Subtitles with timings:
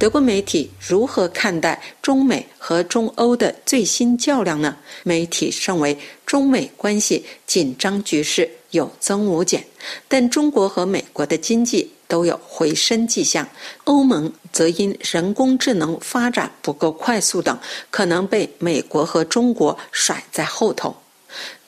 [0.00, 4.78] 德国媒体如何看待中美和中欧的最新较量呢？
[5.02, 9.62] 媒体认为，中美关系紧张局势有增无减，
[10.08, 13.46] 但中国和美国的经济都有回升迹象。
[13.84, 17.58] 欧盟则因人工智能发展不够快速等，
[17.90, 20.96] 可能被美国和中国甩在后头。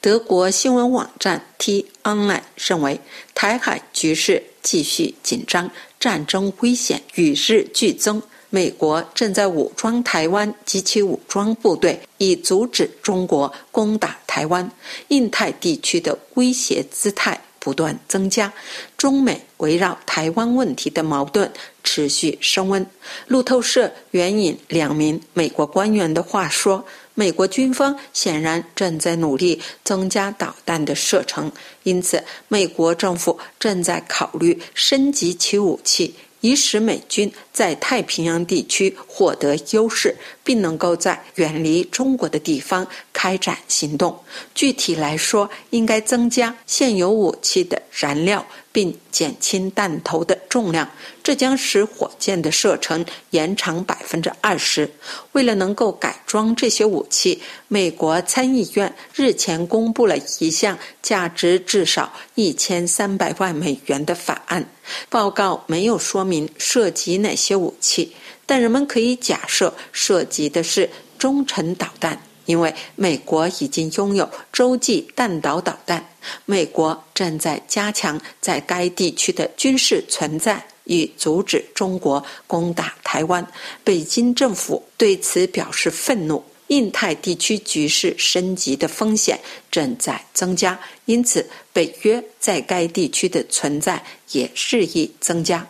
[0.00, 2.98] 德国新闻网站 T Online 认为，
[3.34, 5.70] 台海局势继续紧张，
[6.02, 8.20] 战争危险与日俱增。
[8.50, 14.68] 美国正在武装台湾及其武装部队，以阻止中国攻打台湾。
[15.08, 18.52] 印太地区的威胁姿态不断增加，
[18.96, 21.48] 中美围绕台湾问题的矛盾
[21.84, 22.84] 持续升温。
[23.28, 26.84] 路透社援引两名美国官员的话说。
[27.14, 31.52] 美国军方显然正在努力增加导弹的射程，
[31.82, 36.14] 因此美国政府正在考虑升级其武器。
[36.40, 42.84] 以使美军在太平洋地区获得优势，并能够在远离中国的地方
[43.22, 44.18] 开展行动。
[44.52, 50.90] 具体来说，应该增加现有武器的燃料，并减轻弹头的重量。
[51.22, 54.90] 这将使火箭的射程延长百分之二十。
[55.30, 64.68] 为了能够改装这些武器，美国参议院日前公布了一项价值至少一千三百万美元的法案。
[65.08, 76.04] 报告没有说明涉及哪些武器，但人们可以假设涉及的是中程导弹，因为美国已经拥有洲际弹道导弹。
[76.44, 83.44] 美国正在加强在该地区的军事存在，以阻止中国攻打台湾。
[83.82, 86.44] 北京政府对此表示愤怒。
[86.72, 89.38] 印太地区局势升级的风险
[89.70, 95.66] 正在增加，因此北约在该地区的存在也日益增加。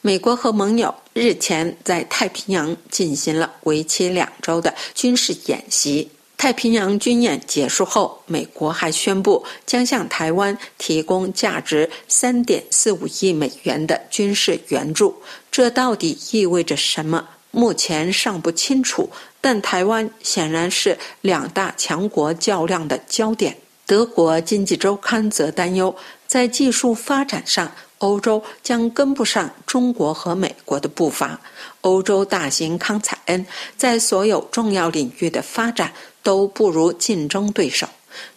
[0.00, 6.10] 美国和盟友日前在太平洋进行了为期两周的军事演习。
[6.36, 15.14] 太平洋军演结束后，美国还宣布将向台湾提供价值三点四五亿美元的军事援助。
[15.52, 17.28] 这到底意味着什么？
[17.50, 23.56] 目前尚不清楚，但台湾显然是两大强国较量的焦点。
[23.86, 25.94] 德国经济周刊则担忧，
[26.26, 31.40] 在技术发展上，欧洲将跟不上中国和美国的步伐。
[31.80, 33.44] 欧洲大型康采恩
[33.76, 37.88] 在所有重要领域的发展都不如竞争对手。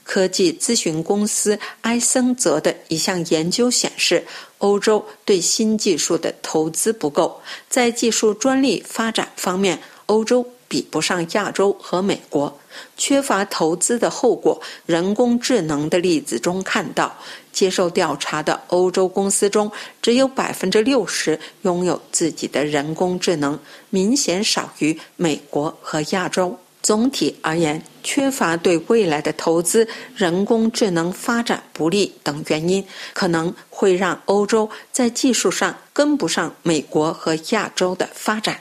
[0.03, 4.25] 科技咨询公司埃森泽的一项研究显示，
[4.59, 7.41] 欧洲对新技术的投资不够。
[7.69, 12.59] 在技术专利发展方面，欧洲比不上亚洲和美国。
[12.97, 17.15] 缺乏投资的后果，人工智能的例子中看到，
[17.51, 23.59] 接受调查的欧洲公司中，只有百分之六十拥有自己的人工智能，
[23.91, 26.57] 明显少于美国和亚洲。
[26.83, 38.59] 总体而言，缺乏对未来的投资、人工智能发展不利等原因，可能会让欧洲在技术上跟不上美国和亚洲的发展。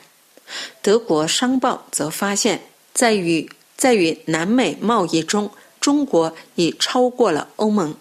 [0.81, 2.62] 德国商报则发现，
[2.94, 5.50] 在与在与南美贸易中，
[5.81, 7.94] 中国已超过了欧盟。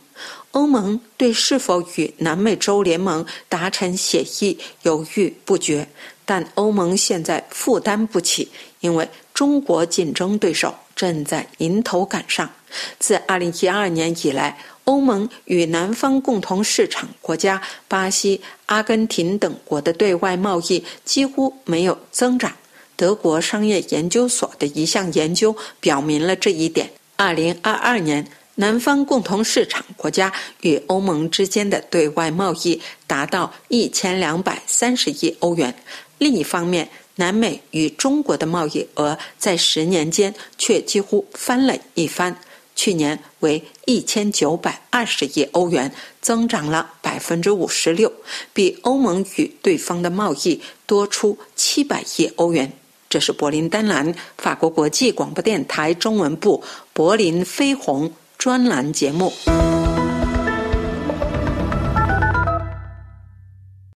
[0.52, 5.88] 欧盟对是否与南美洲联盟达成协议犹豫不决，
[6.26, 9.10] 但欧盟现在负担不起，因为。
[9.34, 12.48] 中国竞争对手正在迎头赶上。
[13.00, 22.54] 自2012年以来，欧盟与南方共同市场国家巴西、阿根廷等国的对外贸易几乎没有增长。
[22.96, 26.92] 德国商业研究所的一项研究表明了这一点。
[27.18, 28.28] 2022年，
[28.62, 35.74] 南方共同市场国家与欧盟之间的对外贸易达到1230亿欧元。
[36.20, 42.36] 另一方面，南美与中国的贸易额在十年间却几乎翻了一番，
[42.76, 45.92] 去年为一千九百二十亿欧元，
[46.22, 48.14] 增长了百分之五十六，
[48.54, 52.72] 比欧盟与对方的贸易多出七百亿欧元。
[53.10, 59.32] 这是柏林丹兰法国国际广播电台中文部柏林飞鸿专栏节目。